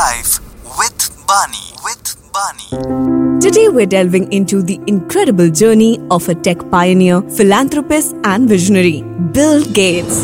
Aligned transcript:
life 0.00 0.38
with 0.78 0.98
Bani. 1.30 1.64
With 1.86 2.04
Bani. 2.34 3.38
Today, 3.46 3.68
we're 3.68 3.90
delving 3.94 4.32
into 4.32 4.62
the 4.62 4.80
incredible 4.86 5.50
journey 5.50 5.90
of 6.10 6.28
a 6.30 6.34
tech 6.34 6.62
pioneer, 6.70 7.20
philanthropist, 7.38 8.16
and 8.24 8.48
visionary, 8.48 9.02
Bill 9.38 9.62
Gates. 9.78 10.22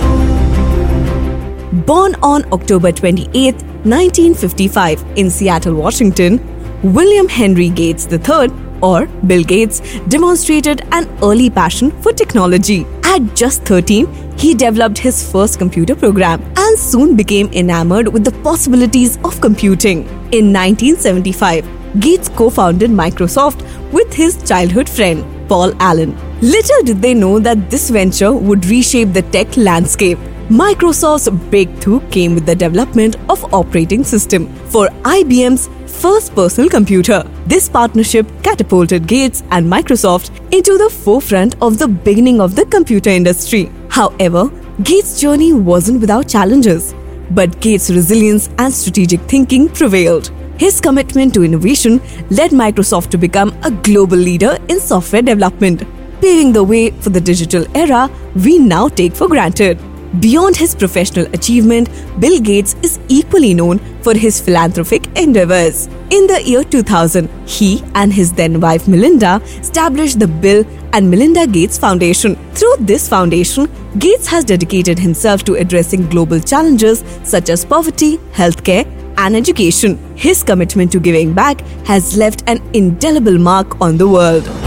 Born 1.90 2.16
on 2.22 2.46
October 2.58 2.90
28, 2.90 3.54
1955, 3.84 5.04
in 5.16 5.28
Seattle, 5.28 5.74
Washington, 5.74 6.40
William 6.82 7.28
Henry 7.28 7.68
Gates 7.68 8.08
III, 8.10 8.48
or 8.80 9.06
Bill 9.32 9.44
Gates, 9.44 9.82
demonstrated 10.08 10.86
an 10.92 11.06
early 11.22 11.50
passion 11.50 11.90
for 12.00 12.12
technology. 12.12 12.86
At 13.04 13.34
just 13.34 13.64
13, 13.64 14.06
he 14.38 14.54
developed 14.54 14.96
his 14.96 15.30
first 15.30 15.58
computer 15.58 15.94
program 15.94 16.40
soon 16.76 17.16
became 17.16 17.48
enamored 17.52 18.08
with 18.08 18.24
the 18.24 18.32
possibilities 18.42 19.18
of 19.24 19.40
computing. 19.40 20.00
In 20.32 20.52
1975, 20.52 22.00
Gates 22.00 22.28
co 22.28 22.50
founded 22.50 22.90
Microsoft 22.90 23.62
with 23.92 24.12
his 24.12 24.42
childhood 24.42 24.88
friend, 24.88 25.24
Paul 25.48 25.72
Allen. 25.80 26.16
Little 26.40 26.82
did 26.82 27.00
they 27.00 27.14
know 27.14 27.38
that 27.38 27.70
this 27.70 27.88
venture 27.90 28.32
would 28.32 28.66
reshape 28.66 29.12
the 29.12 29.22
tech 29.22 29.56
landscape. 29.56 30.18
Microsoft's 30.48 31.28
breakthrough 31.50 32.00
came 32.10 32.34
with 32.34 32.46
the 32.46 32.54
development 32.54 33.16
of 33.30 33.42
operating 33.52 34.04
system 34.04 34.46
for 34.66 34.88
IBM's 35.02 35.68
first 36.00 36.34
personal 36.34 36.68
computer. 36.68 37.24
This 37.46 37.68
partnership 37.68 38.26
catapulted 38.42 39.06
Gates 39.06 39.42
and 39.50 39.66
Microsoft 39.66 40.30
into 40.52 40.76
the 40.76 40.90
forefront 40.90 41.56
of 41.62 41.78
the 41.78 41.88
beginning 41.88 42.40
of 42.40 42.54
the 42.54 42.66
computer 42.66 43.10
industry. 43.10 43.70
However, 43.88 44.50
Gates' 44.82 45.18
journey 45.18 45.54
wasn't 45.54 46.02
without 46.02 46.28
challenges, 46.28 46.94
but 47.30 47.60
Gates' 47.62 47.88
resilience 47.88 48.50
and 48.58 48.70
strategic 48.70 49.22
thinking 49.22 49.70
prevailed. 49.70 50.30
His 50.58 50.82
commitment 50.82 51.32
to 51.32 51.42
innovation 51.42 51.98
led 52.28 52.50
Microsoft 52.50 53.08
to 53.12 53.16
become 53.16 53.56
a 53.62 53.70
global 53.70 54.18
leader 54.18 54.58
in 54.68 54.78
software 54.78 55.22
development, 55.22 55.82
paving 56.20 56.52
the 56.52 56.62
way 56.62 56.90
for 56.90 57.08
the 57.08 57.20
digital 57.22 57.64
era 57.74 58.10
we 58.44 58.58
now 58.58 58.88
take 58.88 59.14
for 59.14 59.28
granted. 59.28 59.78
Beyond 60.20 60.56
his 60.56 60.74
professional 60.74 61.26
achievement, 61.34 61.90
Bill 62.18 62.40
Gates 62.40 62.74
is 62.82 62.98
equally 63.08 63.52
known 63.52 63.78
for 64.02 64.14
his 64.14 64.40
philanthropic 64.40 65.06
endeavors. 65.18 65.88
In 66.10 66.26
the 66.26 66.42
year 66.42 66.64
2000, 66.64 67.28
he 67.46 67.82
and 67.94 68.12
his 68.12 68.32
then 68.32 68.58
wife 68.58 68.88
Melinda 68.88 69.42
established 69.60 70.18
the 70.18 70.26
Bill 70.26 70.64
and 70.94 71.10
Melinda 71.10 71.46
Gates 71.46 71.76
Foundation. 71.76 72.36
Through 72.54 72.76
this 72.80 73.08
foundation, 73.08 73.68
Gates 73.98 74.26
has 74.28 74.44
dedicated 74.44 74.98
himself 74.98 75.44
to 75.44 75.54
addressing 75.56 76.08
global 76.08 76.40
challenges 76.40 77.04
such 77.24 77.50
as 77.50 77.66
poverty, 77.66 78.16
healthcare, 78.32 78.86
and 79.18 79.36
education. 79.36 79.98
His 80.16 80.42
commitment 80.42 80.92
to 80.92 81.00
giving 81.00 81.34
back 81.34 81.60
has 81.84 82.16
left 82.16 82.42
an 82.46 82.62
indelible 82.72 83.36
mark 83.38 83.80
on 83.82 83.98
the 83.98 84.08
world. 84.08 84.65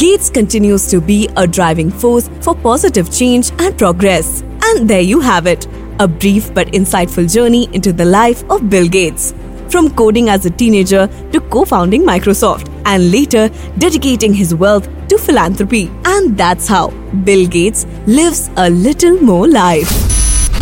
Gates 0.00 0.30
continues 0.30 0.86
to 0.90 0.98
be 0.98 1.28
a 1.36 1.46
driving 1.46 1.90
force 1.90 2.30
for 2.40 2.54
positive 2.54 3.12
change 3.12 3.50
and 3.58 3.76
progress. 3.76 4.40
And 4.64 4.88
there 4.88 5.02
you 5.02 5.20
have 5.20 5.46
it 5.46 5.66
a 5.98 6.08
brief 6.08 6.54
but 6.54 6.68
insightful 6.68 7.30
journey 7.30 7.68
into 7.74 7.92
the 7.92 8.06
life 8.06 8.42
of 8.48 8.70
Bill 8.70 8.88
Gates. 8.88 9.34
From 9.68 9.94
coding 9.94 10.30
as 10.30 10.46
a 10.46 10.50
teenager 10.50 11.06
to 11.32 11.40
co 11.40 11.66
founding 11.66 12.02
Microsoft, 12.02 12.72
and 12.86 13.12
later 13.12 13.50
dedicating 13.76 14.32
his 14.32 14.54
wealth 14.54 14.88
to 15.08 15.18
philanthropy. 15.18 15.90
And 16.06 16.34
that's 16.34 16.66
how 16.66 16.88
Bill 17.28 17.46
Gates 17.46 17.84
lives 18.06 18.48
a 18.56 18.70
little 18.70 19.20
more 19.20 19.48
life. 19.48 19.90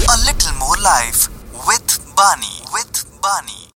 A 0.08 0.18
little 0.26 0.54
more 0.58 0.78
life 0.82 1.28
with 1.68 1.86
Bani. 2.16 2.54
With 2.72 3.06
Bani. 3.22 3.58